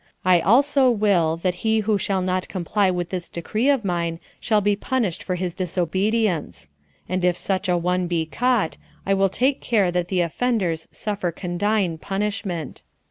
[0.25, 4.59] I also will that he who shall not comply with this decree of mine shall
[4.59, 6.71] be punished for his disobedience;
[7.07, 11.31] and if such a one be caught, I will take care that the offenders suffer
[11.31, 12.81] condign punishment."